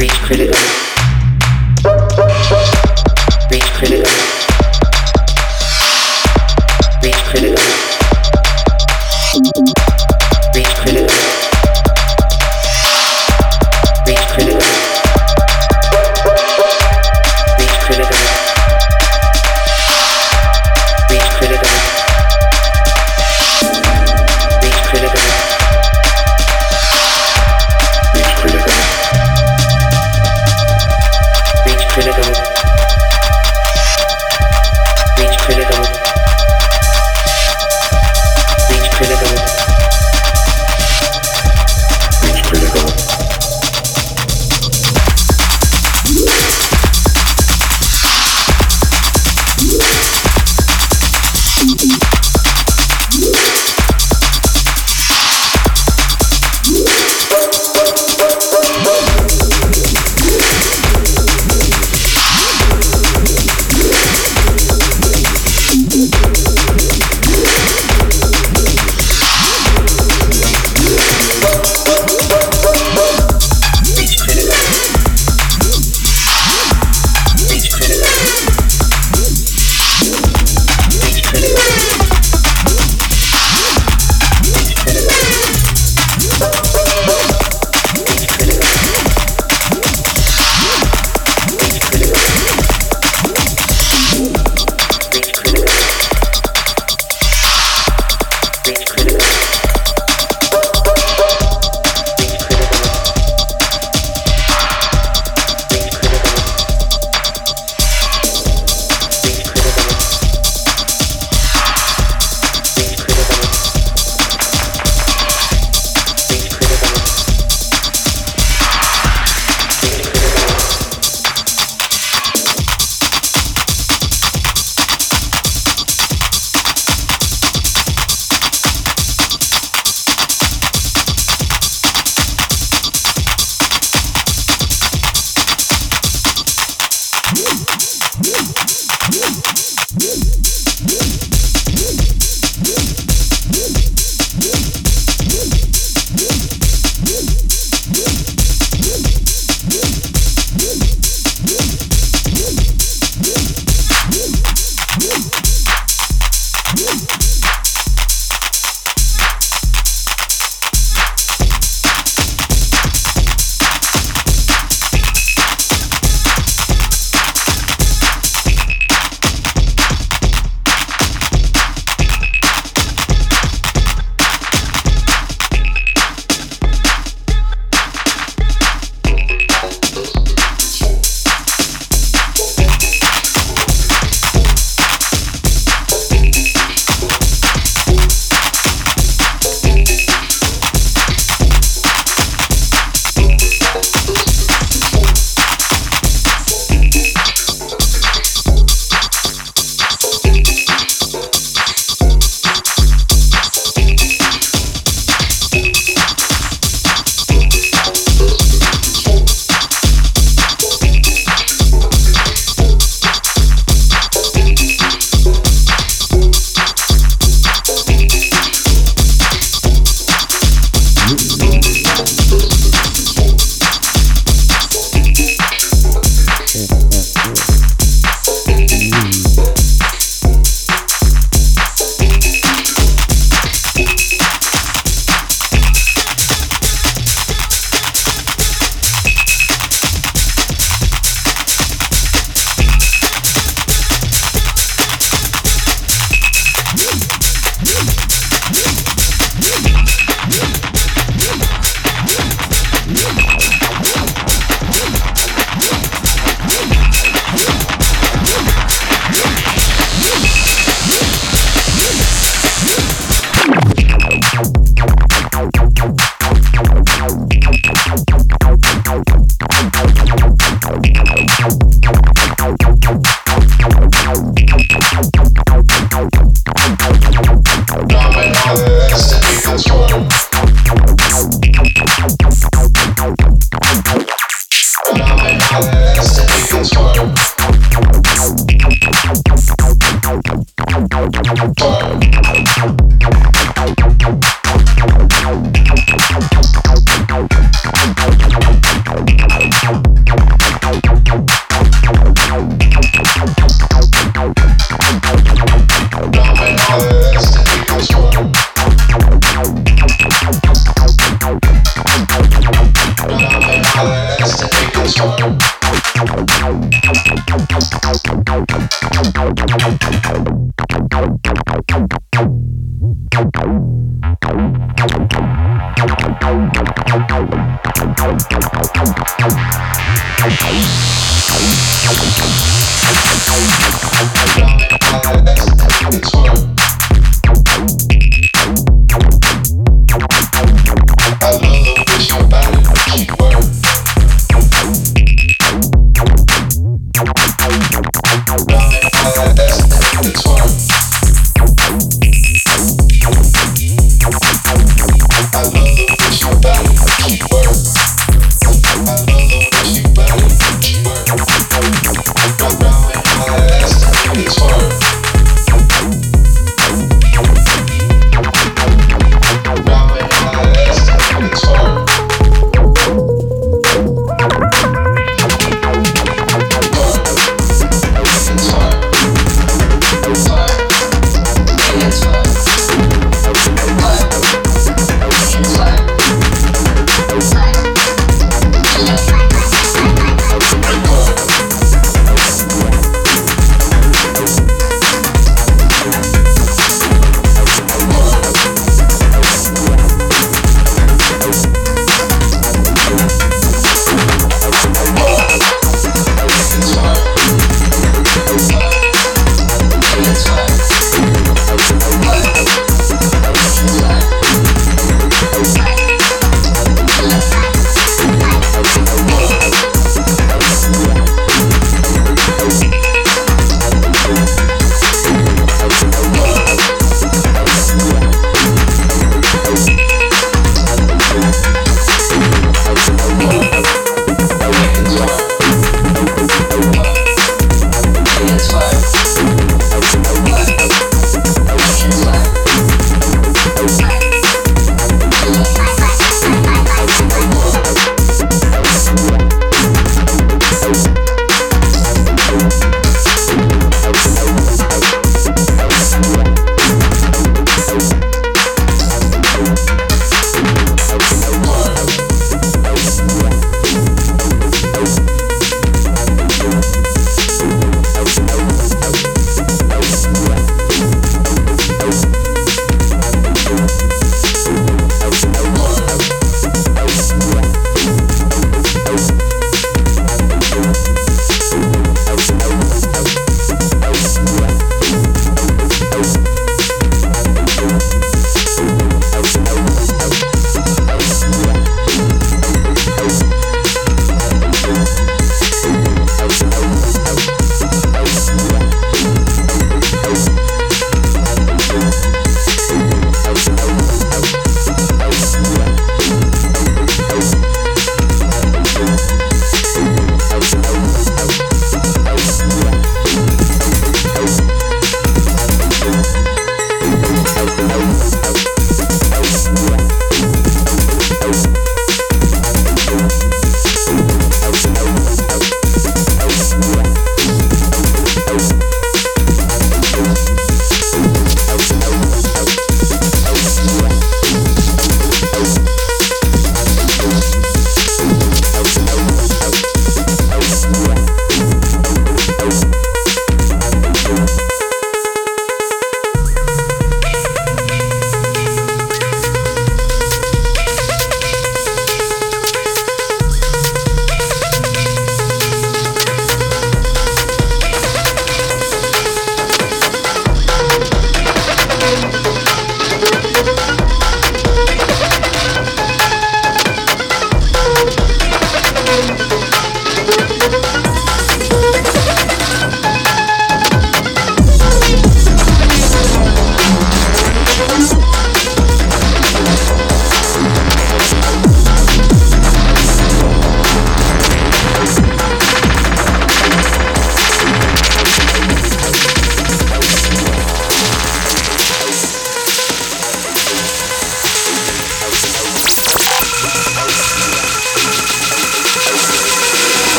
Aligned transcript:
Reach 0.00 0.12
critical. 0.22 0.89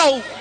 đầu 0.00 0.39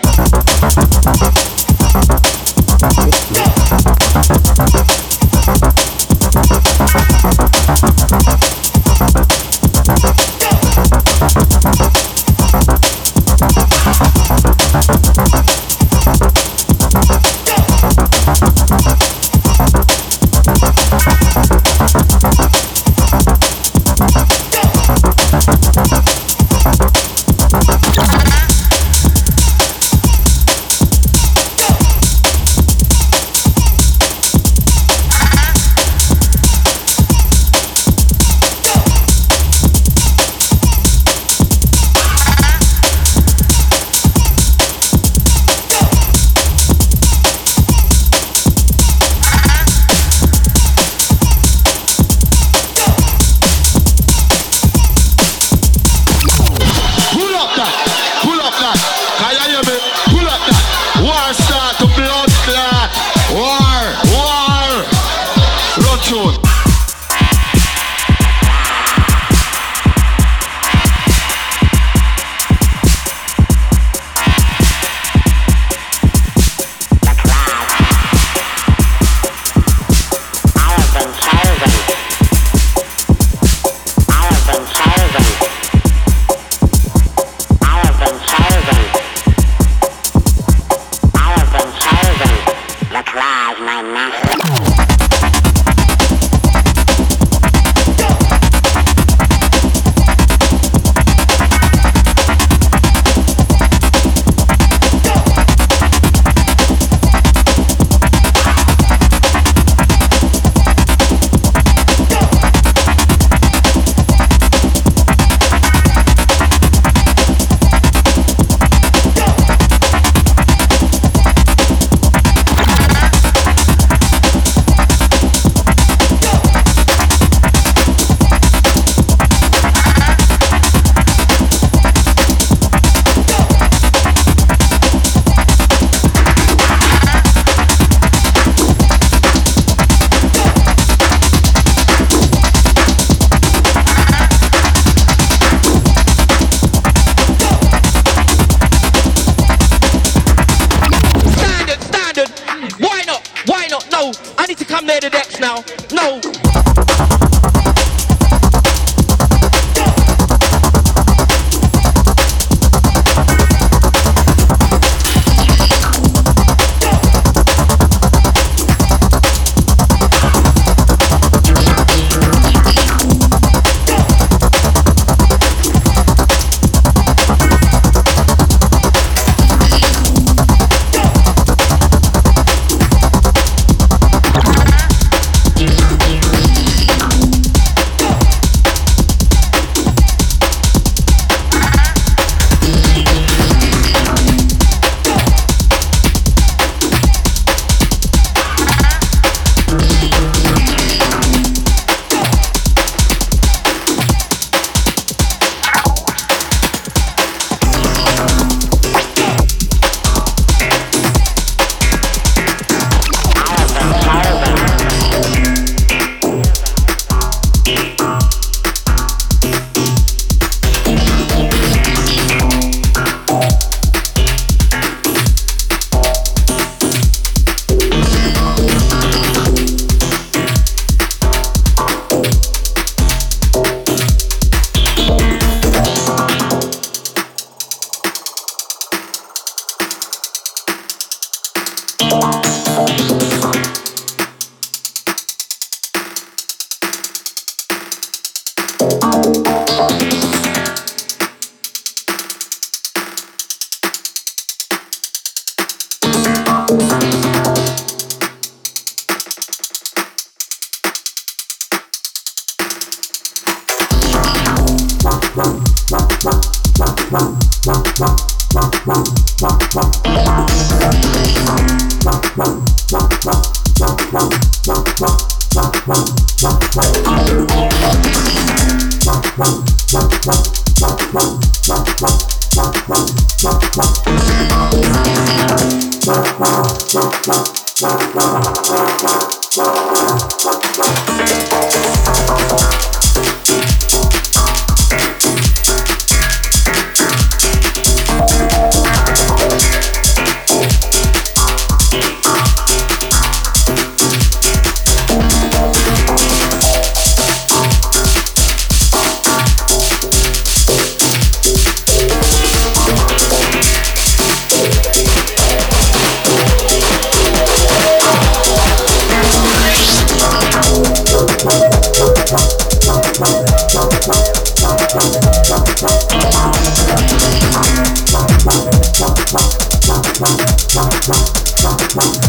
Bye. 330.75 332.28